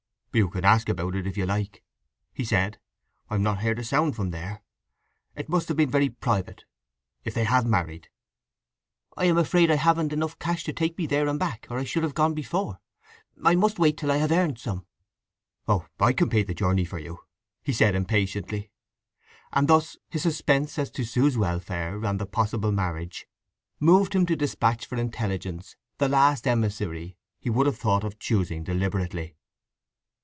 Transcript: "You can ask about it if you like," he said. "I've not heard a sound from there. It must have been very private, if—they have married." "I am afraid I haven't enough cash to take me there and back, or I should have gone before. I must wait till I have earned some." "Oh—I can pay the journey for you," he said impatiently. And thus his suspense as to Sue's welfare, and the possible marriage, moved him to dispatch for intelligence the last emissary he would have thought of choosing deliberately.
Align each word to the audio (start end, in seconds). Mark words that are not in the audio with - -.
"You 0.33 0.49
can 0.49 0.63
ask 0.63 0.87
about 0.87 1.13
it 1.15 1.27
if 1.27 1.35
you 1.35 1.45
like," 1.45 1.83
he 2.33 2.45
said. 2.45 2.79
"I've 3.29 3.41
not 3.41 3.59
heard 3.63 3.79
a 3.79 3.83
sound 3.83 4.15
from 4.15 4.29
there. 4.31 4.63
It 5.35 5.49
must 5.49 5.67
have 5.67 5.75
been 5.75 5.89
very 5.91 6.07
private, 6.07 6.63
if—they 7.25 7.43
have 7.43 7.65
married." 7.65 8.07
"I 9.17 9.25
am 9.25 9.37
afraid 9.37 9.69
I 9.69 9.75
haven't 9.75 10.13
enough 10.13 10.39
cash 10.39 10.63
to 10.63 10.71
take 10.71 10.97
me 10.97 11.05
there 11.05 11.27
and 11.27 11.37
back, 11.37 11.67
or 11.69 11.77
I 11.77 11.83
should 11.83 12.03
have 12.03 12.13
gone 12.13 12.33
before. 12.33 12.79
I 13.43 13.55
must 13.55 13.77
wait 13.77 13.97
till 13.97 14.09
I 14.09 14.15
have 14.19 14.31
earned 14.31 14.57
some." 14.57 14.85
"Oh—I 15.67 16.13
can 16.13 16.29
pay 16.29 16.43
the 16.43 16.53
journey 16.53 16.85
for 16.85 16.97
you," 16.97 17.19
he 17.61 17.73
said 17.73 17.93
impatiently. 17.93 18.71
And 19.51 19.67
thus 19.67 19.97
his 20.07 20.23
suspense 20.23 20.79
as 20.79 20.89
to 20.91 21.03
Sue's 21.03 21.37
welfare, 21.37 22.01
and 22.05 22.21
the 22.21 22.25
possible 22.25 22.71
marriage, 22.71 23.27
moved 23.81 24.15
him 24.15 24.25
to 24.27 24.37
dispatch 24.37 24.85
for 24.85 24.95
intelligence 24.95 25.75
the 25.97 26.07
last 26.07 26.47
emissary 26.47 27.17
he 27.37 27.49
would 27.49 27.65
have 27.65 27.77
thought 27.77 28.05
of 28.05 28.17
choosing 28.17 28.63
deliberately. 28.63 29.35